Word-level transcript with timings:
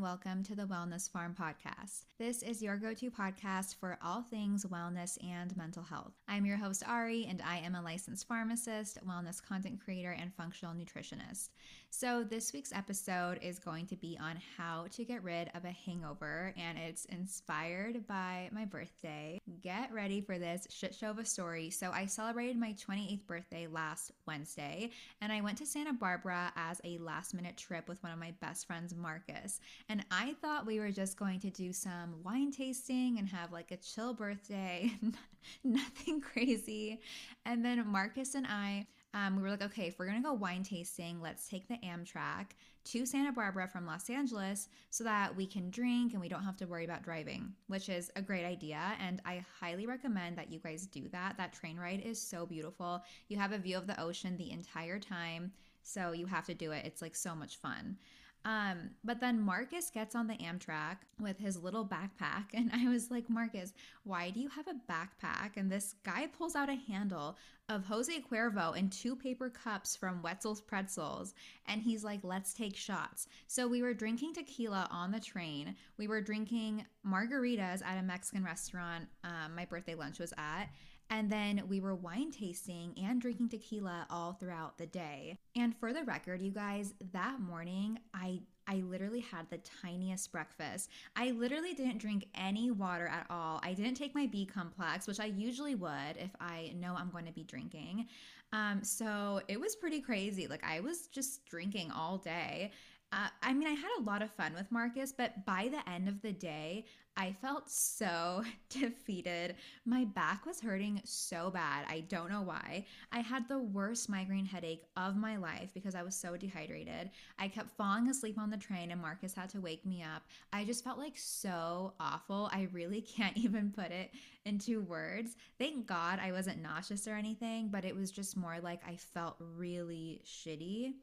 welcome 0.00 0.42
to 0.42 0.54
the 0.54 0.64
Wellness 0.64 1.10
Pharm 1.10 1.36
podcast. 1.36 2.04
This 2.18 2.42
is 2.42 2.62
your 2.62 2.78
go 2.78 2.94
to 2.94 3.10
podcast 3.10 3.76
for 3.76 3.98
all 4.02 4.22
things 4.22 4.64
wellness 4.64 5.22
and 5.22 5.54
mental 5.58 5.82
health. 5.82 6.14
I'm 6.26 6.46
your 6.46 6.56
host, 6.56 6.82
Ari, 6.88 7.26
and 7.28 7.42
I 7.42 7.58
am 7.58 7.74
a 7.74 7.82
licensed 7.82 8.26
pharmacist, 8.26 8.98
wellness 9.06 9.42
content 9.42 9.78
creator, 9.84 10.12
and 10.12 10.32
functional 10.32 10.74
nutritionist. 10.74 11.50
So, 11.92 12.22
this 12.22 12.52
week's 12.52 12.72
episode 12.72 13.40
is 13.42 13.58
going 13.58 13.86
to 13.88 13.96
be 13.96 14.16
on 14.18 14.38
how 14.56 14.86
to 14.92 15.04
get 15.04 15.24
rid 15.24 15.50
of 15.54 15.64
a 15.64 15.72
hangover, 15.72 16.54
and 16.56 16.78
it's 16.78 17.04
inspired 17.06 18.06
by 18.06 18.48
my 18.52 18.64
birthday. 18.64 19.40
Get 19.60 19.92
ready 19.92 20.20
for 20.20 20.38
this 20.38 20.68
shit 20.70 20.94
show 20.94 21.10
of 21.10 21.18
a 21.18 21.24
story. 21.24 21.68
So, 21.68 21.90
I 21.90 22.06
celebrated 22.06 22.56
my 22.56 22.74
28th 22.74 23.26
birthday 23.26 23.66
last 23.66 24.12
Wednesday, 24.24 24.90
and 25.20 25.32
I 25.32 25.40
went 25.40 25.58
to 25.58 25.66
Santa 25.66 25.92
Barbara 25.92 26.52
as 26.54 26.80
a 26.84 26.98
last 26.98 27.34
minute 27.34 27.56
trip 27.56 27.88
with 27.88 28.02
one 28.04 28.12
of 28.12 28.20
my 28.20 28.32
best 28.40 28.68
friends, 28.68 28.94
Marcus. 28.94 29.60
And 29.90 30.04
I 30.12 30.36
thought 30.40 30.66
we 30.66 30.78
were 30.78 30.92
just 30.92 31.18
going 31.18 31.40
to 31.40 31.50
do 31.50 31.72
some 31.72 32.14
wine 32.22 32.52
tasting 32.52 33.18
and 33.18 33.28
have 33.28 33.50
like 33.50 33.72
a 33.72 33.76
chill 33.76 34.14
birthday, 34.14 34.92
nothing 35.64 36.20
crazy. 36.20 37.00
And 37.44 37.64
then 37.64 37.84
Marcus 37.88 38.36
and 38.36 38.46
I, 38.46 38.86
um, 39.14 39.34
we 39.34 39.42
were 39.42 39.50
like, 39.50 39.64
okay, 39.64 39.88
if 39.88 39.98
we're 39.98 40.06
gonna 40.06 40.22
go 40.22 40.32
wine 40.32 40.62
tasting, 40.62 41.20
let's 41.20 41.48
take 41.48 41.66
the 41.66 41.76
Amtrak 41.84 42.52
to 42.84 43.04
Santa 43.04 43.32
Barbara 43.32 43.66
from 43.66 43.84
Los 43.84 44.08
Angeles 44.08 44.68
so 44.90 45.02
that 45.02 45.34
we 45.34 45.44
can 45.44 45.70
drink 45.70 46.12
and 46.12 46.20
we 46.20 46.28
don't 46.28 46.44
have 46.44 46.56
to 46.58 46.66
worry 46.66 46.84
about 46.84 47.02
driving, 47.02 47.52
which 47.66 47.88
is 47.88 48.12
a 48.14 48.22
great 48.22 48.44
idea. 48.44 48.92
And 49.04 49.20
I 49.24 49.44
highly 49.58 49.86
recommend 49.86 50.38
that 50.38 50.52
you 50.52 50.60
guys 50.60 50.86
do 50.86 51.08
that. 51.08 51.36
That 51.36 51.52
train 51.52 51.76
ride 51.76 52.02
is 52.04 52.22
so 52.22 52.46
beautiful. 52.46 53.02
You 53.26 53.38
have 53.38 53.50
a 53.50 53.58
view 53.58 53.76
of 53.76 53.88
the 53.88 54.00
ocean 54.00 54.36
the 54.36 54.52
entire 54.52 55.00
time. 55.00 55.50
So 55.82 56.12
you 56.12 56.26
have 56.26 56.46
to 56.46 56.54
do 56.54 56.70
it. 56.70 56.86
It's 56.86 57.02
like 57.02 57.16
so 57.16 57.34
much 57.34 57.56
fun. 57.56 57.96
Um, 58.44 58.90
but 59.04 59.20
then 59.20 59.40
Marcus 59.40 59.90
gets 59.90 60.14
on 60.14 60.26
the 60.26 60.34
Amtrak 60.34 60.96
with 61.20 61.38
his 61.38 61.62
little 61.62 61.84
backpack, 61.84 62.46
and 62.54 62.70
I 62.72 62.88
was 62.88 63.10
like, 63.10 63.28
Marcus, 63.28 63.72
why 64.04 64.30
do 64.30 64.40
you 64.40 64.48
have 64.48 64.66
a 64.68 64.92
backpack? 64.92 65.56
And 65.56 65.70
this 65.70 65.94
guy 66.04 66.26
pulls 66.26 66.56
out 66.56 66.70
a 66.70 66.74
handle 66.74 67.36
of 67.68 67.84
Jose 67.84 68.12
Cuervo 68.30 68.76
and 68.76 68.90
two 68.90 69.14
paper 69.14 69.48
cups 69.48 69.94
from 69.94 70.22
Wetzel's 70.22 70.60
Pretzels, 70.60 71.34
and 71.68 71.82
he's 71.82 72.02
like, 72.02 72.20
let's 72.22 72.54
take 72.54 72.76
shots. 72.76 73.28
So 73.46 73.68
we 73.68 73.82
were 73.82 73.94
drinking 73.94 74.34
tequila 74.34 74.88
on 74.90 75.12
the 75.12 75.20
train. 75.20 75.76
We 75.96 76.08
were 76.08 76.20
drinking 76.20 76.84
margaritas 77.06 77.84
at 77.84 77.98
a 77.98 78.02
Mexican 78.02 78.44
restaurant 78.44 79.06
um, 79.22 79.54
my 79.54 79.66
birthday 79.66 79.94
lunch 79.94 80.18
was 80.18 80.32
at. 80.36 80.68
And 81.10 81.30
then 81.30 81.62
we 81.68 81.80
were 81.80 81.94
wine 81.94 82.30
tasting 82.30 82.94
and 82.96 83.20
drinking 83.20 83.48
tequila 83.48 84.06
all 84.08 84.32
throughout 84.32 84.78
the 84.78 84.86
day. 84.86 85.36
And 85.56 85.76
for 85.76 85.92
the 85.92 86.04
record, 86.04 86.40
you 86.40 86.52
guys, 86.52 86.94
that 87.12 87.40
morning 87.40 87.98
I 88.14 88.40
I 88.68 88.76
literally 88.88 89.20
had 89.20 89.50
the 89.50 89.58
tiniest 89.82 90.30
breakfast. 90.30 90.90
I 91.16 91.32
literally 91.32 91.74
didn't 91.74 91.98
drink 91.98 92.28
any 92.36 92.70
water 92.70 93.08
at 93.08 93.26
all. 93.28 93.58
I 93.64 93.72
didn't 93.72 93.94
take 93.94 94.14
my 94.14 94.26
B 94.26 94.46
complex, 94.46 95.08
which 95.08 95.18
I 95.18 95.24
usually 95.24 95.74
would 95.74 96.16
if 96.16 96.30
I 96.40 96.72
know 96.76 96.94
I'm 96.96 97.10
going 97.10 97.26
to 97.26 97.32
be 97.32 97.42
drinking. 97.42 98.06
Um, 98.52 98.84
so 98.84 99.40
it 99.48 99.58
was 99.58 99.74
pretty 99.74 100.00
crazy. 100.00 100.46
Like 100.46 100.62
I 100.64 100.78
was 100.78 101.08
just 101.08 101.44
drinking 101.46 101.90
all 101.90 102.18
day. 102.18 102.70
Uh, 103.12 103.26
I 103.42 103.52
mean, 103.52 103.66
I 103.66 103.72
had 103.72 103.90
a 103.98 104.02
lot 104.02 104.22
of 104.22 104.30
fun 104.30 104.54
with 104.54 104.70
Marcus, 104.70 105.12
but 105.12 105.44
by 105.44 105.68
the 105.68 105.90
end 105.90 106.08
of 106.08 106.22
the 106.22 106.32
day, 106.32 106.84
I 107.16 107.32
felt 107.42 107.68
so 107.68 108.42
defeated. 108.68 109.56
My 109.84 110.04
back 110.04 110.46
was 110.46 110.60
hurting 110.60 111.00
so 111.04 111.50
bad. 111.50 111.84
I 111.88 112.00
don't 112.08 112.30
know 112.30 112.42
why. 112.42 112.86
I 113.12 113.20
had 113.20 113.48
the 113.48 113.58
worst 113.58 114.08
migraine 114.08 114.46
headache 114.46 114.84
of 114.96 115.16
my 115.16 115.36
life 115.36 115.70
because 115.74 115.94
I 115.94 116.02
was 116.02 116.14
so 116.14 116.36
dehydrated. 116.36 117.10
I 117.38 117.48
kept 117.48 117.76
falling 117.76 118.08
asleep 118.08 118.38
on 118.38 118.50
the 118.50 118.56
train 118.56 118.90
and 118.90 119.02
Marcus 119.02 119.34
had 119.34 119.50
to 119.50 119.60
wake 119.60 119.84
me 119.84 120.02
up. 120.02 120.22
I 120.52 120.64
just 120.64 120.84
felt 120.84 120.98
like 120.98 121.16
so 121.16 121.92
awful. 122.00 122.48
I 122.52 122.68
really 122.72 123.00
can't 123.16 123.36
even 123.36 123.70
put 123.70 123.90
it 123.90 124.10
into 124.44 124.80
words. 124.82 125.36
Thank 125.58 125.86
God 125.86 126.18
I 126.22 126.32
wasn't 126.32 126.62
nauseous 126.62 127.06
or 127.06 127.14
anything, 127.14 127.68
but 127.68 127.84
it 127.84 127.94
was 127.94 128.10
just 128.10 128.36
more 128.36 128.58
like 128.62 128.80
I 128.86 128.96
felt 128.96 129.36
really 129.56 130.22
shitty. 130.24 130.94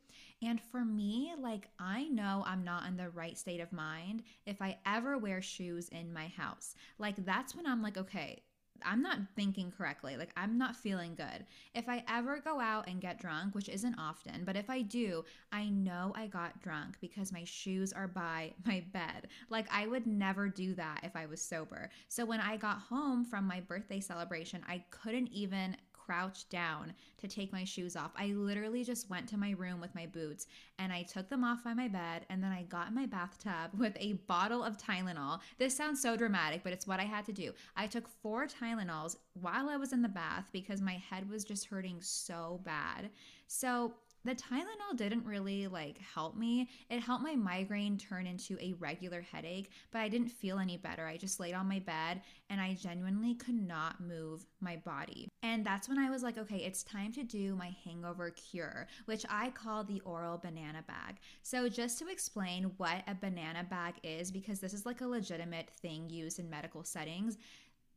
And 0.41 0.61
for 0.61 0.85
me, 0.85 1.33
like, 1.39 1.67
I 1.79 2.07
know 2.09 2.43
I'm 2.45 2.63
not 2.63 2.87
in 2.87 2.95
the 2.97 3.09
right 3.09 3.37
state 3.37 3.59
of 3.59 3.71
mind 3.71 4.23
if 4.45 4.61
I 4.61 4.77
ever 4.85 5.17
wear 5.17 5.41
shoes 5.41 5.89
in 5.89 6.13
my 6.13 6.27
house. 6.27 6.75
Like, 6.99 7.25
that's 7.25 7.55
when 7.55 7.65
I'm 7.65 7.81
like, 7.81 7.97
okay, 7.97 8.43
I'm 8.85 9.01
not 9.01 9.19
thinking 9.35 9.71
correctly. 9.75 10.17
Like, 10.17 10.31
I'm 10.37 10.57
not 10.57 10.75
feeling 10.75 11.15
good. 11.15 11.45
If 11.73 11.89
I 11.89 12.03
ever 12.07 12.39
go 12.39 12.59
out 12.59 12.87
and 12.87 13.01
get 13.01 13.19
drunk, 13.19 13.55
which 13.55 13.69
isn't 13.69 13.97
often, 13.97 14.43
but 14.45 14.55
if 14.55 14.69
I 14.69 14.81
do, 14.81 15.25
I 15.51 15.69
know 15.69 16.13
I 16.15 16.27
got 16.27 16.61
drunk 16.61 16.97
because 17.01 17.31
my 17.31 17.43
shoes 17.43 17.93
are 17.93 18.07
by 18.07 18.53
my 18.65 18.83
bed. 18.93 19.29
Like, 19.49 19.67
I 19.71 19.87
would 19.87 20.05
never 20.07 20.49
do 20.49 20.75
that 20.75 21.01
if 21.03 21.15
I 21.15 21.25
was 21.25 21.41
sober. 21.41 21.89
So, 22.07 22.25
when 22.25 22.39
I 22.39 22.57
got 22.57 22.79
home 22.79 23.25
from 23.25 23.47
my 23.47 23.61
birthday 23.61 23.99
celebration, 23.99 24.63
I 24.67 24.83
couldn't 24.91 25.29
even 25.31 25.75
crouch 26.07 26.47
down 26.49 26.93
to 27.19 27.27
take 27.27 27.51
my 27.51 27.65
shoes 27.65 27.95
off. 27.95 28.11
I 28.15 28.27
literally 28.27 28.83
just 28.83 29.09
went 29.09 29.27
to 29.29 29.37
my 29.37 29.51
room 29.51 29.81
with 29.81 29.93
my 29.93 30.05
boots 30.05 30.47
and 30.79 30.93
I 30.93 31.03
took 31.03 31.29
them 31.29 31.43
off 31.43 31.63
by 31.63 31.73
my 31.73 31.89
bed 31.89 32.25
and 32.29 32.41
then 32.41 32.51
I 32.51 32.63
got 32.63 32.87
in 32.87 32.95
my 32.95 33.05
bathtub 33.05 33.71
with 33.77 33.95
a 33.99 34.13
bottle 34.27 34.63
of 34.63 34.77
Tylenol. 34.77 35.39
This 35.57 35.75
sounds 35.75 36.01
so 36.01 36.15
dramatic, 36.15 36.63
but 36.63 36.73
it's 36.73 36.87
what 36.87 37.01
I 37.01 37.03
had 37.03 37.25
to 37.25 37.33
do. 37.33 37.51
I 37.75 37.87
took 37.87 38.07
four 38.07 38.47
Tylenols 38.47 39.17
while 39.33 39.69
I 39.69 39.75
was 39.75 39.91
in 39.91 40.01
the 40.01 40.07
bath 40.07 40.49
because 40.53 40.81
my 40.81 41.01
head 41.09 41.29
was 41.29 41.43
just 41.43 41.65
hurting 41.65 41.97
so 41.99 42.61
bad. 42.63 43.09
So 43.47 43.93
the 44.27 44.35
Tylenol 44.35 44.97
didn't 44.97 45.25
really 45.25 45.67
like 45.67 45.97
help 45.99 46.35
me. 46.35 46.67
It 46.89 46.99
helped 46.99 47.23
my 47.23 47.35
migraine 47.35 47.97
turn 47.97 48.27
into 48.27 48.57
a 48.59 48.73
regular 48.73 49.21
headache, 49.21 49.71
but 49.91 49.99
I 49.99 50.09
didn't 50.09 50.29
feel 50.29 50.59
any 50.59 50.75
better. 50.75 51.07
I 51.07 51.15
just 51.15 51.39
laid 51.39 51.53
on 51.53 51.69
my 51.69 51.79
bed 51.79 52.21
and 52.49 52.59
I 52.59 52.73
genuinely 52.73 53.35
could 53.35 53.55
not 53.55 54.01
move 54.01 54.45
my 54.59 54.75
body. 54.77 55.29
And 55.43 55.65
that's 55.65 55.87
when 55.87 55.97
I 55.97 56.09
was 56.09 56.23
like, 56.23 56.37
okay, 56.37 56.57
it's 56.57 56.83
time 56.83 57.13
to 57.13 57.23
do 57.23 57.55
my 57.55 57.73
hangover 57.85 58.31
cure, 58.31 58.87
which 59.05 59.25
I 59.29 59.49
call 59.51 59.85
the 59.85 60.01
oral 60.01 60.37
banana 60.37 60.83
bag. 60.85 61.19
So, 61.41 61.69
just 61.69 61.97
to 61.99 62.09
explain 62.09 62.71
what 62.77 63.03
a 63.07 63.15
banana 63.15 63.63
bag 63.69 63.95
is, 64.03 64.29
because 64.29 64.59
this 64.59 64.73
is 64.73 64.85
like 64.85 64.99
a 64.99 65.07
legitimate 65.07 65.69
thing 65.69 66.09
used 66.09 66.39
in 66.39 66.49
medical 66.49 66.83
settings, 66.83 67.37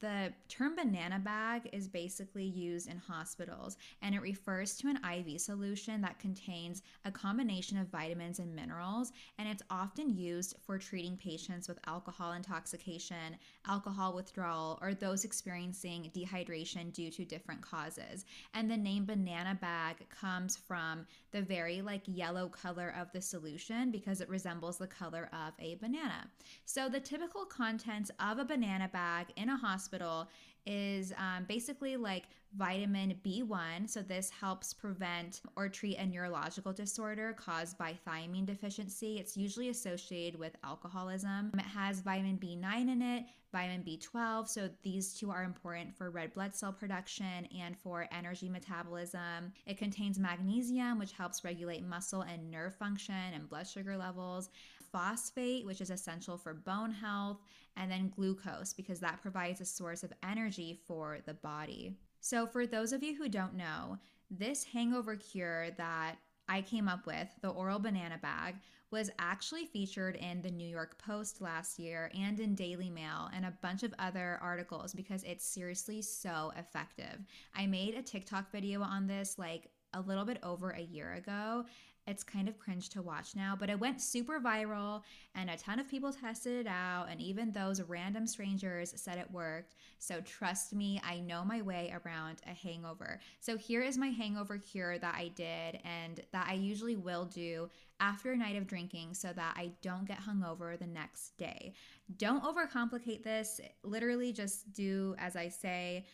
the 0.01 0.33
term 0.49 0.77
banana 0.77 1.19
bag 1.19 1.69
is 1.73 1.87
basically 1.87 2.45
used 2.45 2.89
in 2.89 2.97
hospitals 2.97 3.77
and 4.01 4.15
it 4.15 4.23
refers 4.23 4.77
to 4.79 4.89
an 4.89 4.99
IV 5.05 5.41
solution 5.41 6.01
that 6.01 6.19
contains 6.19 6.83
a 7.05 7.11
combination 7.11 7.77
of 7.77 7.89
vitamins 7.89 8.39
and 8.39 8.55
minerals, 8.55 9.13
and 9.39 9.49
it's 9.49 9.63
often 9.71 10.17
used 10.17 10.57
for 10.65 10.79
treating 10.79 11.17
patients 11.17 11.69
with 11.69 11.79
alcohol 11.87 12.33
intoxication, 12.33 13.37
alcohol 13.67 14.15
withdrawal, 14.15 14.79
or 14.81 14.95
those 14.95 15.25
experiencing 15.25 16.11
dehydration 16.15 16.93
due 16.93 17.11
to 17.11 17.25
different 17.25 17.61
causes. 17.61 18.25
And 18.55 18.71
the 18.71 18.77
name 18.77 19.05
banana 19.05 19.59
bag 19.61 19.97
comes 20.09 20.57
from 20.57 21.07
the 21.31 21.43
very 21.43 21.83
like 21.83 22.03
yellow 22.07 22.49
color 22.49 22.95
of 22.99 23.13
the 23.13 23.21
solution 23.21 23.91
because 23.91 24.21
it 24.21 24.29
resembles 24.29 24.79
the 24.79 24.87
color 24.87 25.29
of 25.33 25.53
a 25.59 25.75
banana. 25.77 26.27
So 26.65 26.89
the 26.89 27.01
typical 27.01 27.45
contents 27.45 28.11
of 28.19 28.39
a 28.39 28.45
banana 28.45 28.89
bag 28.91 29.27
in 29.37 29.51
a 29.51 29.57
hospital 29.57 29.90
hospital 29.91 30.29
is 30.67 31.13
um, 31.17 31.45
basically 31.49 31.97
like 31.97 32.25
vitamin 32.57 33.15
B1. 33.25 33.89
So, 33.89 34.03
this 34.03 34.31
helps 34.31 34.75
prevent 34.75 35.41
or 35.57 35.69
treat 35.69 35.97
a 35.97 36.07
neurological 36.07 36.73
disorder 36.73 37.33
caused 37.33 37.79
by 37.79 37.97
thiamine 38.07 38.47
deficiency. 38.47 39.19
It's 39.19 39.37
usually 39.37 39.69
associated 39.69 40.39
with 40.39 40.57
alcoholism. 40.65 41.53
It 41.55 41.61
has 41.63 42.01
vitamin 42.01 42.39
B9 42.39 42.93
in 42.93 43.03
it, 43.03 43.25
vitamin 43.53 43.83
B12. 43.85 44.49
So, 44.49 44.69
these 44.83 45.15
two 45.15 45.31
are 45.31 45.45
important 45.45 45.97
for 45.97 46.11
red 46.11 46.35
blood 46.35 46.55
cell 46.55 46.73
production 46.73 47.47
and 47.59 47.77
for 47.79 48.07
energy 48.13 48.49
metabolism. 48.49 49.53
It 49.67 49.79
contains 49.79 50.19
magnesium, 50.19 50.99
which 50.99 51.13
helps 51.13 51.45
regulate 51.45 51.87
muscle 51.87 52.23
and 52.23 52.51
nerve 52.51 52.75
function 52.75 53.15
and 53.35 53.49
blood 53.49 53.67
sugar 53.67 53.97
levels 53.97 54.51
phosphate, 54.93 55.67
which 55.67 55.81
is 55.81 55.91
essential 55.91 56.37
for 56.37 56.55
bone 56.55 56.93
health, 56.93 57.39
and 57.77 57.91
then 57.91 58.13
glucose, 58.15 58.73
because 58.73 59.01
that 59.01 59.23
provides 59.23 59.61
a 59.61 59.65
source 59.65 60.03
of 60.03 60.13
energy 60.23 60.79
for 60.87 61.19
the 61.27 61.35
body. 61.35 61.95
So, 62.21 62.47
for 62.47 62.67
those 62.67 62.93
of 62.93 63.03
you 63.03 63.15
who 63.15 63.29
don't 63.29 63.55
know, 63.55 63.99
this 64.31 64.65
hangover 64.65 65.17
cure 65.17 65.71
that 65.73 66.17
I 66.49 66.63
came 66.63 66.89
up 66.89 67.07
with, 67.07 67.29
the 67.43 67.49
oral 67.49 67.79
banana 67.79 68.19
bag, 68.21 68.57
was 68.91 69.11
actually 69.19 69.67
featured 69.67 70.17
in 70.17 70.43
the 70.43 70.51
New 70.51 70.67
York 70.67 70.99
Post 70.99 71.41
last 71.41 71.79
year 71.79 72.11
and 72.19 72.41
in 72.41 72.55
Daily 72.55 72.91
Mail 72.91 73.31
and 73.35 73.45
a 73.45 73.55
bunch 73.63 73.85
of 73.85 73.95
other 73.99 74.39
articles 74.43 74.93
because 74.93 75.23
it's 75.23 75.45
seriously 75.45 76.03
so 76.03 76.53
effective. 76.57 77.25
I 77.55 77.67
made 77.67 77.95
a 77.95 78.03
TikTok 78.03 78.51
video 78.51 78.83
on 78.83 79.07
this 79.07 79.39
like 79.39 79.71
a 79.95 80.01
little 80.01 80.25
bit 80.25 80.39
over 80.43 80.71
a 80.71 80.81
year 80.81 81.15
ago 81.15 81.65
it's 82.07 82.25
kind 82.25 82.49
of 82.49 82.59
cringe 82.59 82.89
to 82.91 83.03
watch 83.03 83.37
now, 83.37 83.57
but 83.59 83.71
it 83.71 83.79
went 83.79 84.01
super 84.01 84.41
viral 84.41 85.03
and 85.35 85.49
a 85.49 85.57
ton 85.57 85.79
of 85.79 85.89
people 85.89 86.13
tested 86.13 86.67
it 86.67 86.67
out. 86.67 87.07
And 87.09 87.21
even 87.21 87.53
those 87.53 87.83
random 87.83 88.27
strangers 88.27 88.93
said 88.97 89.19
it 89.19 89.31
worked. 89.31 89.77
So 89.99 90.21
trust 90.23 90.75
me, 90.75 91.01
I 91.05 91.21
know 91.21 91.45
my 91.45 91.63
way 91.63 91.95
around 92.05 92.41
a 92.47 92.55
hangover. 92.55 93.21
So 93.41 93.57
here 93.57 93.83
is 93.83 93.99
my 93.99 94.09
hangover 94.09 94.59
cure 94.59 94.99
that 94.99 95.15
I 95.15 95.29
did 95.29 95.81
and 95.85 96.21
that 96.33 96.49
I 96.49 96.55
usually 96.55 96.97
will 96.97 97.27
do 97.27 97.71
after 98.01 98.33
a 98.33 98.37
night 98.37 98.57
of 98.57 98.67
drinking 98.67 99.15
so 99.15 99.33
that 99.35 99.55
I 99.57 99.73
don't 99.83 100.09
get 100.09 100.21
hungover 100.21 100.79
the 100.79 100.87
next 100.87 101.37
day. 101.37 101.75
Don't 102.17 102.43
overcomplicate 102.43 103.23
this. 103.23 103.61
Literally, 103.85 104.33
just 104.33 104.73
do 104.73 105.15
as 105.19 105.37
I 105.37 105.49
say. 105.49 106.07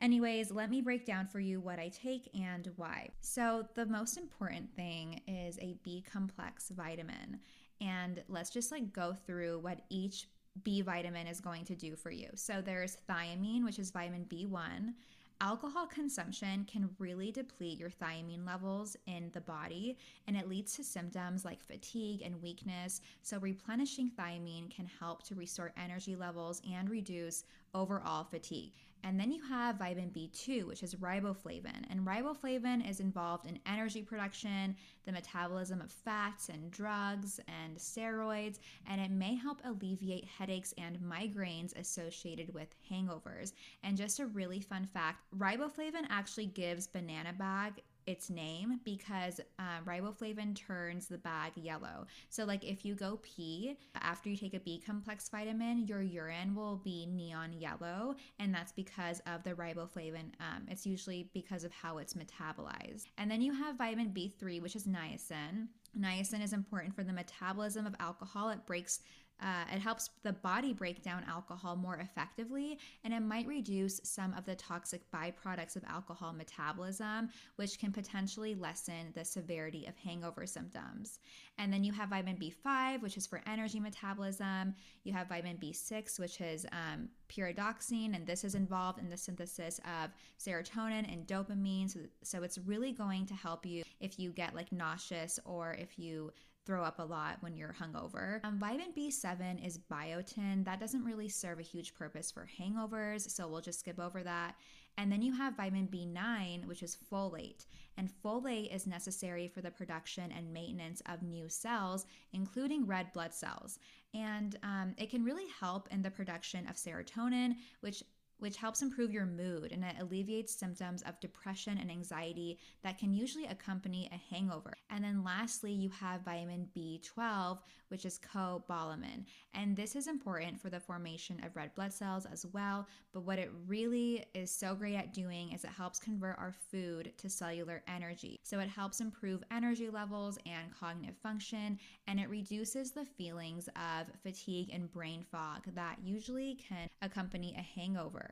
Anyways, 0.00 0.52
let 0.52 0.70
me 0.70 0.80
break 0.80 1.04
down 1.04 1.26
for 1.26 1.40
you 1.40 1.60
what 1.60 1.80
I 1.80 1.88
take 1.88 2.30
and 2.32 2.70
why. 2.76 3.08
So, 3.20 3.66
the 3.74 3.86
most 3.86 4.16
important 4.16 4.72
thing 4.76 5.20
is 5.26 5.58
a 5.58 5.76
B 5.82 6.04
complex 6.08 6.70
vitamin. 6.70 7.40
And 7.80 8.22
let's 8.28 8.50
just 8.50 8.70
like 8.70 8.92
go 8.92 9.12
through 9.12 9.58
what 9.58 9.80
each 9.90 10.28
B 10.62 10.82
vitamin 10.82 11.26
is 11.26 11.40
going 11.40 11.64
to 11.64 11.74
do 11.74 11.96
for 11.96 12.12
you. 12.12 12.28
So, 12.36 12.60
there's 12.60 12.98
thiamine, 13.10 13.64
which 13.64 13.80
is 13.80 13.90
vitamin 13.90 14.24
B1. 14.30 14.94
Alcohol 15.40 15.86
consumption 15.86 16.64
can 16.64 16.90
really 16.98 17.30
deplete 17.30 17.78
your 17.78 17.90
thiamine 17.90 18.44
levels 18.44 18.96
in 19.06 19.30
the 19.32 19.40
body 19.40 19.96
and 20.26 20.36
it 20.36 20.48
leads 20.48 20.74
to 20.74 20.82
symptoms 20.82 21.44
like 21.44 21.62
fatigue 21.62 22.22
and 22.24 22.40
weakness. 22.42 23.00
So, 23.22 23.38
replenishing 23.40 24.12
thiamine 24.16 24.70
can 24.70 24.88
help 25.00 25.24
to 25.24 25.34
restore 25.34 25.72
energy 25.76 26.14
levels 26.14 26.62
and 26.72 26.88
reduce 26.88 27.42
overall 27.74 28.22
fatigue. 28.22 28.72
And 29.04 29.18
then 29.18 29.30
you 29.30 29.42
have 29.42 29.76
vitamin 29.76 30.10
B2, 30.10 30.66
which 30.66 30.82
is 30.82 30.94
riboflavin. 30.96 31.84
And 31.90 32.06
riboflavin 32.06 32.88
is 32.88 33.00
involved 33.00 33.46
in 33.46 33.58
energy 33.66 34.02
production, 34.02 34.76
the 35.06 35.12
metabolism 35.12 35.80
of 35.80 35.90
fats 35.90 36.48
and 36.48 36.70
drugs 36.70 37.40
and 37.48 37.76
steroids, 37.76 38.58
and 38.88 39.00
it 39.00 39.10
may 39.10 39.34
help 39.34 39.60
alleviate 39.64 40.24
headaches 40.24 40.74
and 40.78 40.98
migraines 40.98 41.78
associated 41.78 42.52
with 42.52 42.68
hangovers. 42.90 43.52
And 43.82 43.96
just 43.96 44.20
a 44.20 44.26
really 44.26 44.60
fun 44.60 44.86
fact 44.86 45.22
riboflavin 45.36 46.06
actually 46.10 46.46
gives 46.46 46.86
banana 46.86 47.32
bag 47.32 47.82
its 48.08 48.30
name 48.30 48.80
because 48.84 49.40
uh, 49.58 49.80
riboflavin 49.84 50.56
turns 50.56 51.06
the 51.06 51.18
bag 51.18 51.52
yellow. 51.56 52.06
So, 52.30 52.44
like 52.44 52.64
if 52.64 52.84
you 52.84 52.94
go 52.94 53.20
pee 53.22 53.76
after 54.00 54.30
you 54.30 54.36
take 54.36 54.54
a 54.54 54.60
B 54.60 54.82
complex 54.84 55.28
vitamin, 55.28 55.86
your 55.86 56.02
urine 56.02 56.54
will 56.54 56.76
be 56.76 57.06
neon 57.06 57.52
yellow, 57.52 58.16
and 58.38 58.52
that's 58.52 58.72
because 58.72 59.20
of 59.26 59.44
the 59.44 59.52
riboflavin. 59.52 60.32
Um, 60.40 60.66
it's 60.68 60.86
usually 60.86 61.30
because 61.34 61.64
of 61.64 61.72
how 61.72 61.98
it's 61.98 62.14
metabolized. 62.14 63.04
And 63.18 63.30
then 63.30 63.42
you 63.42 63.52
have 63.52 63.76
vitamin 63.76 64.08
B3, 64.08 64.62
which 64.62 64.74
is 64.74 64.86
niacin. 64.86 65.68
Niacin 65.98 66.42
is 66.42 66.52
important 66.52 66.94
for 66.94 67.04
the 67.04 67.12
metabolism 67.12 67.86
of 67.86 67.94
alcohol. 68.00 68.50
It 68.50 68.66
breaks 68.66 69.00
uh, 69.40 69.64
it 69.72 69.78
helps 69.78 70.10
the 70.22 70.32
body 70.32 70.72
break 70.72 71.02
down 71.02 71.24
alcohol 71.28 71.76
more 71.76 71.96
effectively, 71.96 72.78
and 73.04 73.14
it 73.14 73.20
might 73.20 73.46
reduce 73.46 74.00
some 74.02 74.34
of 74.34 74.44
the 74.44 74.54
toxic 74.54 75.02
byproducts 75.12 75.76
of 75.76 75.84
alcohol 75.88 76.32
metabolism, 76.32 77.28
which 77.56 77.78
can 77.78 77.92
potentially 77.92 78.54
lessen 78.54 79.12
the 79.14 79.24
severity 79.24 79.86
of 79.86 79.96
hangover 79.96 80.46
symptoms. 80.46 81.20
And 81.58 81.72
then 81.72 81.84
you 81.84 81.92
have 81.92 82.10
vitamin 82.10 82.36
B5, 82.36 83.02
which 83.02 83.16
is 83.16 83.26
for 83.26 83.42
energy 83.46 83.80
metabolism. 83.80 84.74
You 85.04 85.12
have 85.12 85.28
vitamin 85.28 85.58
B6, 85.58 86.18
which 86.18 86.40
is 86.40 86.66
um, 86.72 87.08
pyridoxine, 87.28 88.14
and 88.14 88.26
this 88.26 88.44
is 88.44 88.54
involved 88.54 88.98
in 88.98 89.08
the 89.08 89.16
synthesis 89.16 89.80
of 89.84 90.10
serotonin 90.38 91.12
and 91.12 91.26
dopamine. 91.26 91.90
So, 91.90 92.00
so 92.22 92.42
it's 92.42 92.58
really 92.58 92.92
going 92.92 93.26
to 93.26 93.34
help 93.34 93.64
you 93.64 93.84
if 94.00 94.18
you 94.18 94.30
get 94.30 94.54
like 94.54 94.72
nauseous 94.72 95.38
or 95.44 95.74
if 95.74 95.98
you 95.98 96.32
throw 96.68 96.84
up 96.84 96.98
a 96.98 97.02
lot 97.02 97.38
when 97.40 97.56
you're 97.56 97.74
hungover. 97.80 98.40
Um, 98.44 98.58
vitamin 98.58 98.92
B7 98.94 99.66
is 99.66 99.78
biotin. 99.78 100.66
That 100.66 100.78
doesn't 100.78 101.02
really 101.02 101.30
serve 101.30 101.58
a 101.58 101.62
huge 101.62 101.94
purpose 101.94 102.30
for 102.30 102.46
hangovers, 102.60 103.30
so 103.30 103.48
we'll 103.48 103.62
just 103.62 103.80
skip 103.80 103.98
over 103.98 104.22
that. 104.22 104.54
And 104.98 105.10
then 105.10 105.22
you 105.22 105.32
have 105.32 105.56
vitamin 105.56 105.88
B9, 105.90 106.66
which 106.66 106.82
is 106.82 106.98
folate. 107.10 107.64
And 107.96 108.10
folate 108.22 108.74
is 108.74 108.86
necessary 108.86 109.48
for 109.48 109.62
the 109.62 109.70
production 109.70 110.30
and 110.30 110.52
maintenance 110.52 111.00
of 111.06 111.22
new 111.22 111.48
cells, 111.48 112.04
including 112.34 112.86
red 112.86 113.14
blood 113.14 113.32
cells. 113.32 113.78
And 114.12 114.58
um, 114.62 114.94
it 114.98 115.08
can 115.08 115.24
really 115.24 115.46
help 115.58 115.88
in 115.90 116.02
the 116.02 116.10
production 116.10 116.66
of 116.68 116.76
serotonin, 116.76 117.54
which 117.80 118.02
which 118.38 118.56
helps 118.56 118.82
improve 118.82 119.12
your 119.12 119.26
mood 119.26 119.72
and 119.72 119.84
it 119.84 119.96
alleviates 120.00 120.54
symptoms 120.54 121.02
of 121.02 121.20
depression 121.20 121.78
and 121.78 121.90
anxiety 121.90 122.58
that 122.82 122.98
can 122.98 123.12
usually 123.12 123.46
accompany 123.46 124.08
a 124.12 124.34
hangover. 124.34 124.72
And 124.90 125.04
then 125.04 125.24
lastly, 125.24 125.72
you 125.72 125.90
have 125.90 126.24
vitamin 126.24 126.68
B12, 126.76 127.58
which 127.88 128.04
is 128.04 128.18
cobalamin. 128.18 129.24
And 129.54 129.76
this 129.76 129.96
is 129.96 130.06
important 130.06 130.60
for 130.60 130.70
the 130.70 130.80
formation 130.80 131.42
of 131.44 131.56
red 131.56 131.74
blood 131.74 131.92
cells 131.92 132.26
as 132.26 132.46
well. 132.52 132.86
But 133.12 133.24
what 133.24 133.38
it 133.38 133.50
really 133.66 134.24
is 134.34 134.50
so 134.50 134.74
great 134.74 134.96
at 134.96 135.12
doing 135.12 135.52
is 135.52 135.64
it 135.64 135.70
helps 135.70 135.98
convert 135.98 136.38
our 136.38 136.54
food 136.70 137.12
to 137.18 137.28
cellular 137.28 137.82
energy. 137.88 138.38
So 138.42 138.60
it 138.60 138.68
helps 138.68 139.00
improve 139.00 139.42
energy 139.50 139.88
levels 139.90 140.38
and 140.46 140.74
cognitive 140.78 141.16
function, 141.22 141.78
and 142.06 142.20
it 142.20 142.28
reduces 142.28 142.92
the 142.92 143.04
feelings 143.04 143.68
of 143.68 144.06
fatigue 144.22 144.70
and 144.72 144.90
brain 144.90 145.24
fog 145.30 145.62
that 145.74 145.98
usually 146.02 146.54
can 146.56 146.88
accompany 147.02 147.54
a 147.56 147.62
hangover. 147.62 148.27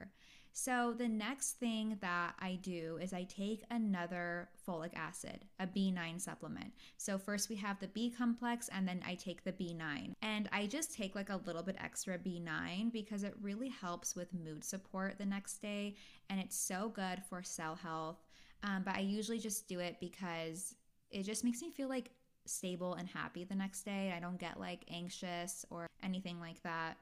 So, 0.59 0.95
the 0.97 1.07
next 1.07 1.59
thing 1.59 1.99
that 2.01 2.35
I 2.39 2.59
do 2.63 2.99
is 2.99 3.13
I 3.13 3.25
take 3.25 3.65
another 3.71 4.49
folic 4.67 4.95
acid, 4.97 5.45
a 5.61 5.67
B9 5.67 6.19
supplement. 6.19 6.73
So, 6.97 7.19
first 7.19 7.51
we 7.51 7.57
have 7.57 7.79
the 7.79 7.89
B 7.89 8.11
complex, 8.11 8.71
and 8.73 8.89
then 8.89 9.03
I 9.07 9.17
take 9.17 9.45
the 9.45 9.53
B9. 9.53 10.15
And 10.23 10.49
I 10.53 10.67
just 10.67 10.95
take 10.95 11.15
like 11.15 11.29
a 11.29 11.43
little 11.45 11.63
bit 11.63 11.77
extra 11.79 12.19
B9 12.19 12.91
because 12.91 13.23
it 13.23 13.35
really 13.43 13.69
helps 13.69 14.17
with 14.17 14.33
mood 14.33 14.65
support 14.65 15.19
the 15.19 15.27
next 15.27 15.59
day, 15.59 15.95
and 16.31 16.41
it's 16.41 16.57
so 16.57 16.89
good 16.89 17.23
for 17.29 17.43
cell 17.43 17.75
health. 17.75 18.25
Um, 18.63 18.83
but 18.83 18.97
I 18.97 19.01
usually 19.01 19.39
just 19.39 19.69
do 19.69 19.81
it 19.81 19.99
because 20.01 20.75
it 21.11 21.25
just 21.25 21.45
makes 21.45 21.61
me 21.61 21.71
feel 21.71 21.91
like 21.91 22.13
stable 22.47 22.95
and 22.95 23.07
happy 23.07 23.45
the 23.45 23.55
next 23.55 23.83
day. 23.83 24.15
I 24.17 24.21
don't 24.21 24.39
get 24.41 24.59
like 24.59 24.85
anxious 24.91 25.67
or 25.69 25.87
anything 26.03 26.41
like 26.41 26.63
that. 26.63 26.97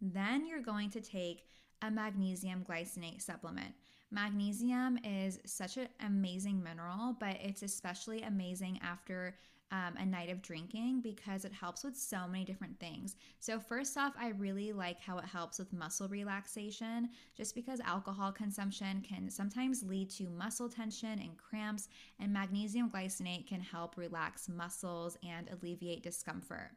Then 0.00 0.46
you're 0.46 0.62
going 0.62 0.90
to 0.90 1.02
take 1.02 1.44
a 1.86 1.90
magnesium 1.90 2.64
glycinate 2.68 3.20
supplement. 3.20 3.74
Magnesium 4.10 4.98
is 5.04 5.38
such 5.44 5.76
an 5.76 5.88
amazing 6.06 6.62
mineral, 6.62 7.16
but 7.18 7.36
it's 7.42 7.62
especially 7.62 8.22
amazing 8.22 8.78
after 8.82 9.36
um, 9.74 9.96
a 9.96 10.06
night 10.06 10.30
of 10.30 10.40
drinking 10.40 11.00
because 11.00 11.44
it 11.44 11.52
helps 11.52 11.82
with 11.82 11.96
so 11.96 12.28
many 12.28 12.44
different 12.44 12.78
things. 12.78 13.16
So, 13.40 13.58
first 13.58 13.98
off, 13.98 14.12
I 14.16 14.28
really 14.28 14.72
like 14.72 15.00
how 15.00 15.18
it 15.18 15.24
helps 15.24 15.58
with 15.58 15.72
muscle 15.72 16.06
relaxation, 16.06 17.08
just 17.36 17.56
because 17.56 17.80
alcohol 17.80 18.30
consumption 18.30 19.00
can 19.00 19.28
sometimes 19.28 19.82
lead 19.82 20.10
to 20.10 20.30
muscle 20.30 20.68
tension 20.68 21.18
and 21.18 21.36
cramps, 21.36 21.88
and 22.20 22.32
magnesium 22.32 22.88
glycinate 22.88 23.48
can 23.48 23.60
help 23.60 23.96
relax 23.96 24.48
muscles 24.48 25.18
and 25.28 25.50
alleviate 25.50 26.04
discomfort. 26.04 26.70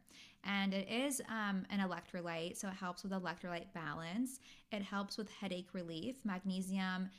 And 0.44 0.74
it 0.74 0.90
is 0.90 1.22
um, 1.30 1.68
an 1.70 1.80
electrolyte, 1.80 2.58
so 2.58 2.68
it 2.68 2.74
helps 2.74 3.04
with 3.04 3.12
electrolyte 3.12 3.74
balance. 3.76 4.40
It 4.72 4.82
helps 4.82 5.20
with 5.20 5.30
headache 5.30 5.70
relief. 5.74 6.18
Magnesium 6.24 7.12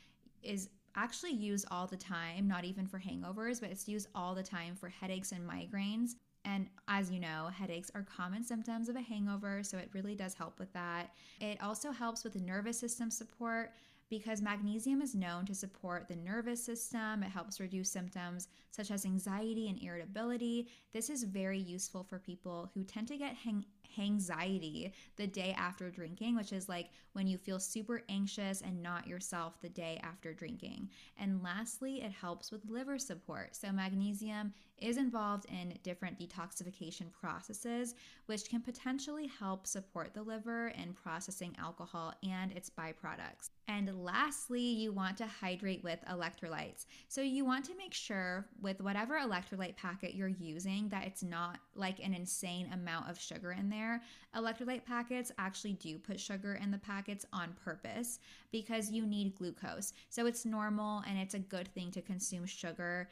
is 0.42 0.70
actually 0.96 1.32
used 1.32 1.66
all 1.70 1.86
the 1.86 1.96
time, 1.96 2.48
not 2.48 2.64
even 2.64 2.86
for 2.86 2.98
hangovers, 2.98 3.60
but 3.60 3.70
it's 3.70 3.88
used 3.88 4.08
all 4.14 4.34
the 4.34 4.42
time 4.42 4.74
for 4.74 4.88
headaches 4.88 5.32
and 5.32 5.48
migraines. 5.48 6.16
And 6.44 6.68
as 6.88 7.10
you 7.10 7.20
know, 7.20 7.50
headaches 7.52 7.90
are 7.94 8.02
common 8.16 8.42
symptoms 8.44 8.88
of 8.88 8.96
a 8.96 9.00
hangover, 9.00 9.62
so 9.62 9.76
it 9.78 9.90
really 9.92 10.14
does 10.14 10.34
help 10.34 10.58
with 10.58 10.72
that. 10.72 11.10
It 11.40 11.62
also 11.62 11.90
helps 11.90 12.24
with 12.24 12.32
the 12.32 12.40
nervous 12.40 12.78
system 12.78 13.10
support 13.10 13.72
because 14.10 14.40
magnesium 14.40 15.02
is 15.02 15.14
known 15.14 15.44
to 15.44 15.54
support 15.54 16.08
the 16.08 16.16
nervous 16.16 16.64
system. 16.64 17.22
It 17.22 17.30
helps 17.30 17.60
reduce 17.60 17.90
symptoms 17.90 18.48
such 18.70 18.90
as 18.90 19.04
anxiety 19.04 19.68
and 19.68 19.82
irritability. 19.82 20.68
This 20.92 21.10
is 21.10 21.24
very 21.24 21.58
useful 21.58 22.04
for 22.04 22.18
people 22.18 22.70
who 22.72 22.84
tend 22.84 23.08
to 23.08 23.18
get 23.18 23.34
hang- 23.34 23.66
anxiety 23.98 24.92
the 25.16 25.26
day 25.26 25.54
after 25.56 25.90
drinking, 25.90 26.36
which 26.36 26.52
is 26.52 26.68
like 26.68 26.90
when 27.12 27.26
you 27.26 27.38
feel 27.38 27.58
super 27.58 28.02
anxious 28.08 28.60
and 28.60 28.82
not 28.82 29.06
yourself 29.06 29.60
the 29.60 29.68
day 29.68 30.00
after 30.02 30.32
drinking. 30.32 30.88
And 31.18 31.42
lastly, 31.42 32.02
it 32.02 32.12
helps 32.12 32.50
with 32.50 32.68
liver 32.68 32.98
support. 32.98 33.56
So, 33.56 33.72
magnesium 33.72 34.52
is 34.78 34.96
involved 34.96 35.46
in 35.50 35.78
different 35.82 36.18
detoxification 36.18 37.12
processes, 37.12 37.94
which 38.26 38.48
can 38.48 38.60
potentially 38.60 39.26
help 39.26 39.66
support 39.66 40.14
the 40.14 40.22
liver 40.22 40.68
in 40.68 40.92
processing 40.92 41.56
alcohol 41.58 42.14
and 42.22 42.52
its 42.52 42.70
byproducts. 42.70 43.50
And 43.70 44.02
lastly, 44.02 44.62
you 44.62 44.92
want 44.92 45.18
to 45.18 45.26
hydrate 45.26 45.84
with 45.84 46.00
electrolytes. 46.10 46.86
So, 47.08 47.20
you 47.20 47.44
want 47.44 47.66
to 47.66 47.76
make 47.76 47.92
sure 47.92 48.46
with 48.62 48.80
whatever 48.80 49.18
electrolyte 49.18 49.76
packet 49.76 50.14
you're 50.14 50.28
using 50.28 50.88
that 50.88 51.04
it's 51.06 51.22
not 51.22 51.58
like 51.74 52.00
an 52.00 52.14
insane 52.14 52.70
amount 52.72 53.10
of 53.10 53.20
sugar 53.20 53.52
in 53.52 53.68
there. 53.68 54.02
Electrolyte 54.34 54.86
packets 54.86 55.30
actually 55.38 55.74
do 55.74 55.98
put 55.98 56.18
sugar 56.18 56.54
in 56.54 56.70
the 56.70 56.78
packets 56.78 57.26
on 57.30 57.54
purpose 57.62 58.20
because 58.50 58.90
you 58.90 59.04
need 59.04 59.34
glucose. 59.36 59.92
So, 60.08 60.24
it's 60.24 60.46
normal 60.46 61.02
and 61.06 61.18
it's 61.18 61.34
a 61.34 61.38
good 61.38 61.68
thing 61.68 61.90
to 61.90 62.00
consume 62.00 62.46
sugar 62.46 63.10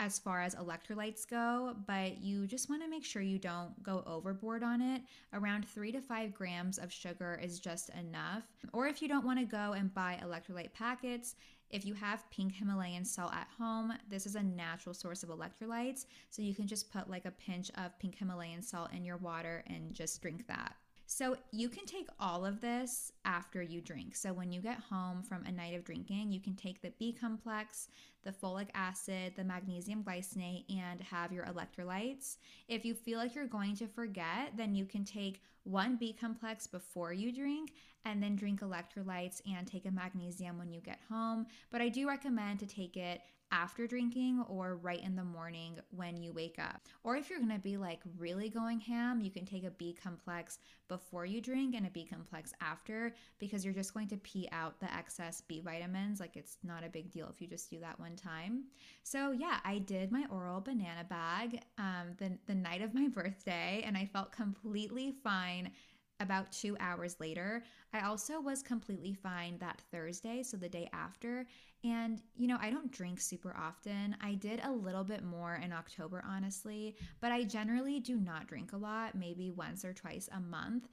as 0.00 0.18
far 0.18 0.40
as 0.40 0.54
electrolytes 0.54 1.28
go, 1.28 1.76
but 1.86 2.22
you 2.22 2.46
just 2.46 2.70
want 2.70 2.82
to 2.82 2.88
make 2.88 3.04
sure 3.04 3.20
you 3.20 3.38
don't 3.38 3.80
go 3.82 4.02
overboard 4.06 4.62
on 4.62 4.80
it. 4.80 5.02
Around 5.34 5.68
three 5.68 5.92
to 5.92 6.00
five 6.00 6.32
grams 6.32 6.78
of 6.78 6.90
sugar 6.90 7.38
is 7.40 7.60
just 7.60 7.90
enough. 7.90 8.44
Or 8.72 8.86
if 8.86 9.02
you 9.02 9.08
don't 9.08 9.26
want 9.26 9.38
to 9.40 9.44
go 9.44 9.74
and 9.74 9.92
buy 9.92 10.18
electrolyte 10.24 10.72
packets, 10.72 11.36
If 11.70 11.86
you 11.86 11.94
have 11.94 12.28
pink 12.30 12.54
Himalayan 12.54 13.04
salt 13.04 13.32
at 13.32 13.46
home, 13.56 13.92
this 14.08 14.26
is 14.26 14.34
a 14.34 14.42
natural 14.42 14.92
source 14.92 15.22
of 15.22 15.28
electrolytes. 15.28 16.06
So 16.28 16.42
you 16.42 16.52
can 16.52 16.66
just 16.66 16.92
put 16.92 17.08
like 17.08 17.26
a 17.26 17.30
pinch 17.30 17.70
of 17.76 17.96
pink 18.00 18.18
Himalayan 18.18 18.60
salt 18.60 18.92
in 18.92 19.04
your 19.04 19.18
water 19.18 19.62
and 19.68 19.94
just 19.94 20.20
drink 20.20 20.48
that. 20.48 20.74
So 21.12 21.36
you 21.50 21.68
can 21.68 21.86
take 21.86 22.06
all 22.20 22.46
of 22.46 22.60
this 22.60 23.10
after 23.24 23.60
you 23.60 23.80
drink. 23.80 24.14
So 24.14 24.32
when 24.32 24.52
you 24.52 24.60
get 24.60 24.78
home 24.78 25.24
from 25.24 25.44
a 25.44 25.50
night 25.50 25.74
of 25.74 25.84
drinking, 25.84 26.30
you 26.30 26.38
can 26.38 26.54
take 26.54 26.80
the 26.80 26.92
B 27.00 27.12
complex, 27.12 27.88
the 28.22 28.30
folic 28.30 28.68
acid, 28.74 29.32
the 29.34 29.42
magnesium 29.42 30.04
glycinate, 30.04 30.66
and 30.70 31.00
have 31.00 31.32
your 31.32 31.46
electrolytes. 31.46 32.36
If 32.68 32.84
you 32.84 32.94
feel 32.94 33.18
like 33.18 33.34
you're 33.34 33.48
going 33.48 33.74
to 33.78 33.88
forget, 33.88 34.52
then 34.56 34.72
you 34.72 34.86
can 34.86 35.04
take 35.04 35.42
one 35.64 35.96
B 35.96 36.12
complex 36.18 36.68
before 36.68 37.12
you 37.12 37.32
drink 37.32 37.72
and 38.04 38.22
then 38.22 38.36
drink 38.36 38.60
electrolytes 38.60 39.42
and 39.52 39.66
take 39.66 39.86
a 39.86 39.90
magnesium 39.90 40.58
when 40.58 40.70
you 40.70 40.80
get 40.80 41.00
home. 41.10 41.44
But 41.72 41.82
I 41.82 41.88
do 41.88 42.06
recommend 42.06 42.60
to 42.60 42.66
take 42.66 42.96
it 42.96 43.20
after 43.52 43.86
drinking 43.86 44.44
or 44.48 44.76
right 44.76 45.02
in 45.02 45.16
the 45.16 45.24
morning 45.24 45.78
when 45.90 46.16
you 46.16 46.32
wake 46.32 46.58
up. 46.58 46.86
Or 47.02 47.16
if 47.16 47.28
you're 47.28 47.40
to 47.40 47.58
be 47.58 47.76
like 47.76 48.00
really 48.18 48.48
going 48.48 48.80
ham, 48.80 49.20
you 49.20 49.30
can 49.30 49.44
take 49.44 49.64
a 49.64 49.70
B 49.70 49.96
complex 50.00 50.58
before 50.88 51.26
you 51.26 51.40
drink 51.40 51.74
and 51.74 51.86
a 51.86 51.90
B 51.90 52.06
complex 52.08 52.52
after 52.60 53.14
because 53.38 53.64
you're 53.64 53.74
just 53.74 53.94
going 53.94 54.08
to 54.08 54.16
pee 54.18 54.48
out 54.52 54.78
the 54.80 54.92
excess 54.92 55.40
B 55.40 55.60
vitamins. 55.60 56.20
Like 56.20 56.36
it's 56.36 56.58
not 56.62 56.84
a 56.84 56.88
big 56.88 57.10
deal 57.10 57.28
if 57.28 57.40
you 57.40 57.48
just 57.48 57.70
do 57.70 57.80
that 57.80 57.98
one 57.98 58.16
time. 58.16 58.64
So 59.02 59.32
yeah, 59.32 59.58
I 59.64 59.78
did 59.78 60.12
my 60.12 60.26
oral 60.30 60.60
banana 60.60 61.04
bag 61.08 61.62
um, 61.78 62.14
the, 62.18 62.38
the 62.46 62.54
night 62.54 62.82
of 62.82 62.94
my 62.94 63.08
birthday 63.12 63.82
and 63.84 63.96
I 63.96 64.06
felt 64.06 64.32
completely 64.32 65.14
fine 65.24 65.70
about 66.20 66.52
two 66.52 66.76
hours 66.78 67.16
later. 67.18 67.62
I 67.92 68.00
also 68.00 68.40
was 68.40 68.62
completely 68.62 69.14
fine 69.14 69.58
that 69.58 69.82
Thursday, 69.90 70.42
so 70.42 70.56
the 70.56 70.68
day 70.68 70.88
after. 70.92 71.46
And, 71.82 72.22
you 72.36 72.46
know, 72.46 72.58
I 72.60 72.70
don't 72.70 72.92
drink 72.92 73.20
super 73.20 73.56
often. 73.56 74.16
I 74.20 74.34
did 74.34 74.60
a 74.62 74.70
little 74.70 75.02
bit 75.02 75.24
more 75.24 75.56
in 75.56 75.72
October, 75.72 76.22
honestly, 76.28 76.94
but 77.20 77.32
I 77.32 77.42
generally 77.44 77.98
do 77.98 78.16
not 78.16 78.46
drink 78.46 78.72
a 78.72 78.76
lot, 78.76 79.14
maybe 79.14 79.50
once 79.50 79.84
or 79.84 79.92
twice 79.92 80.28
a 80.32 80.40
month. 80.40 80.88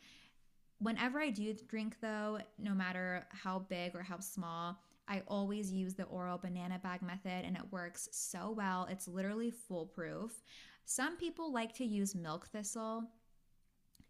Whenever 0.79 1.19
I 1.19 1.29
do 1.29 1.53
drink, 1.67 1.97
though, 2.01 2.39
no 2.57 2.73
matter 2.73 3.25
how 3.31 3.59
big 3.59 3.95
or 3.95 4.03
how 4.03 4.19
small, 4.19 4.79
I 5.07 5.23
always 5.27 5.71
use 5.71 5.93
the 5.93 6.03
oral 6.03 6.37
banana 6.37 6.79
bag 6.79 7.01
method 7.01 7.45
and 7.45 7.55
it 7.55 7.71
works 7.71 8.09
so 8.11 8.51
well. 8.51 8.87
It's 8.89 9.07
literally 9.07 9.51
foolproof. 9.51 10.43
Some 10.85 11.17
people 11.17 11.51
like 11.51 11.73
to 11.75 11.85
use 11.85 12.15
milk 12.15 12.47
thistle 12.47 13.03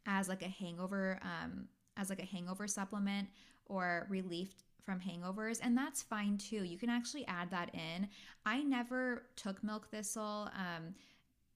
as 0.07 0.27
like 0.29 0.41
a 0.41 0.47
hangover 0.47 1.19
um, 1.21 1.67
as 1.97 2.09
like 2.09 2.21
a 2.21 2.25
hangover 2.25 2.67
supplement 2.67 3.27
or 3.65 4.07
relief 4.09 4.63
from 4.81 4.99
hangovers 4.99 5.59
and 5.61 5.77
that's 5.77 6.01
fine 6.01 6.37
too. 6.37 6.63
You 6.63 6.77
can 6.77 6.89
actually 6.89 7.27
add 7.27 7.51
that 7.51 7.69
in. 7.75 8.07
I 8.45 8.63
never 8.63 9.23
took 9.35 9.63
milk 9.63 9.89
thistle 9.91 10.49
um, 10.55 10.95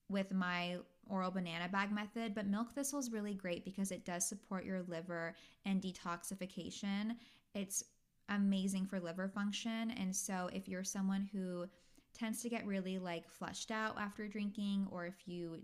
with 0.08 0.30
my 0.32 0.76
oral 1.08 1.30
banana 1.30 1.68
bag 1.68 1.90
method 1.90 2.34
but 2.34 2.46
milk 2.46 2.74
thistle 2.74 2.98
is 2.98 3.10
really 3.10 3.34
great 3.34 3.64
because 3.64 3.90
it 3.90 4.04
does 4.04 4.26
support 4.26 4.64
your 4.64 4.82
liver 4.82 5.34
and 5.64 5.80
detoxification. 5.80 7.16
It's 7.54 7.82
amazing 8.28 8.86
for 8.86 9.00
liver 9.00 9.28
function 9.28 9.92
and 9.92 10.14
so 10.14 10.50
if 10.52 10.68
you're 10.68 10.84
someone 10.84 11.28
who 11.32 11.66
tends 12.14 12.42
to 12.42 12.50
get 12.50 12.66
really 12.66 12.98
like 12.98 13.28
flushed 13.28 13.70
out 13.70 13.98
after 13.98 14.28
drinking 14.28 14.86
or 14.90 15.06
if 15.06 15.26
you 15.26 15.58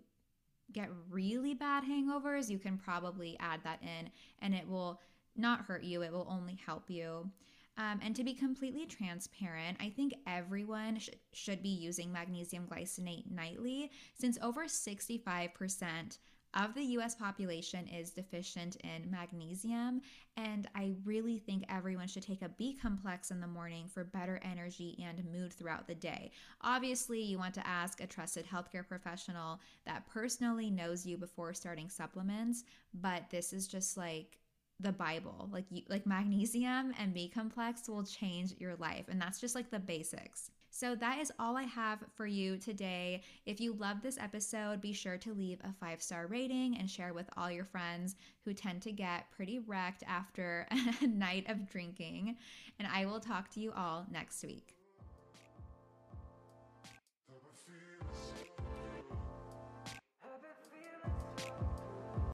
get 0.73 0.89
really 1.11 1.55
bad 1.55 1.85
hangovers, 1.85 2.49
you 2.49 2.59
can 2.59 2.77
probably 2.79 3.37
add 3.41 3.61
that 3.65 3.81
in 3.83 4.11
and 4.41 4.55
it 4.55 4.69
will 4.69 5.01
not 5.37 5.63
hurt 5.63 5.85
you, 5.85 6.03
it 6.03 6.13
will 6.13 6.27
only 6.29 6.59
help 6.67 6.91
you. 6.91 7.31
Um, 7.79 8.01
and 8.03 8.15
to 8.17 8.25
be 8.25 8.35
completely 8.35 8.87
transparent, 8.87 9.79
I 9.81 9.91
think 9.91 10.13
everyone 10.27 10.99
sh- 10.99 11.11
should 11.33 11.63
be 11.63 11.69
using 11.69 12.13
magnesium 12.13 12.67
glycinate 12.67 13.31
nightly 13.31 13.93
since 14.15 14.37
over 14.43 14.65
65% 14.65 16.19
of 16.55 16.75
the 16.75 16.83
US 16.83 17.15
population 17.15 17.87
is 17.89 18.11
deficient 18.11 18.77
in 18.77 19.11
magnesium, 19.11 20.01
and 20.37 20.69
I 20.75 20.95
really 21.05 21.39
think 21.39 21.65
everyone 21.69 22.09
should 22.09 22.23
take 22.23 22.43
a 22.43 22.49
B 22.49 22.79
complex 22.81 23.31
in 23.31 23.41
the 23.41 23.47
morning 23.47 23.89
for 23.89 24.05
better 24.05 24.41
energy 24.43 24.97
and 25.05 25.25
mood 25.33 25.53
throughout 25.53 25.87
the 25.87 25.95
day. 25.95 26.31
Obviously, 26.63 27.21
you 27.21 27.39
want 27.39 27.55
to 27.55 27.67
ask 27.67 28.01
a 28.01 28.07
trusted 28.07 28.47
healthcare 28.47 28.87
professional 28.87 29.61
that 29.85 30.07
personally 30.07 30.71
knows 30.71 31.05
you 31.05 31.17
before 31.17 31.53
starting 31.55 31.89
supplements, 31.89 32.65
but 32.95 33.29
this 33.31 33.53
is 33.53 33.69
just 33.69 33.97
like 33.97 34.39
the 34.81 34.93
bible 34.93 35.49
like 35.53 35.65
you, 35.71 35.83
like 35.89 36.07
magnesium 36.07 36.95
and 37.01 37.13
b 37.13 37.29
complex 37.29 37.89
will 37.89 38.05
change 38.05 38.55
your 38.59 38.77
life 38.77 39.07
and 39.09 39.21
that's 39.21 39.41
just 39.41 39.57
like 39.57 39.71
the 39.71 39.79
basics 39.79 40.53
so 40.71 40.95
that 40.97 41.19
is 41.19 41.33
all 41.39 41.57
I 41.57 41.65
have 41.65 42.05
for 42.15 42.27
you 42.27 42.57
today. 42.57 43.23
If 43.47 43.61
you 43.61 43.73
love 43.73 44.03
this 44.03 44.19
episode, 44.19 44.81
be 44.81 44.93
sure 44.93 45.19
to 45.19 45.35
leave 45.35 45.61
a 45.65 45.73
five 45.73 46.03
star 46.03 46.27
rating 46.27 46.77
and 46.79 46.91
share 46.91 47.13
with 47.13 47.29
all 47.37 47.51
your 47.51 47.65
friends 47.65 48.17
who 48.45 48.53
tend 48.53 48.83
to 48.83 48.93
get 48.93 49.31
pretty 49.31 49.59
wrecked 49.59 50.03
after 50.07 50.67
a 51.03 51.07
night 51.07 51.49
of 51.49 51.71
drinking. 51.71 52.37
And 52.79 52.89
I 52.93 53.07
will 53.07 53.21
talk 53.21 53.51
to 53.51 53.61
you 53.61 53.73
all 53.73 54.07
next 54.11 54.45
week. 54.45 54.78